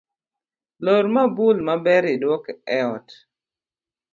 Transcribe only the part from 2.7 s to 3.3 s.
eot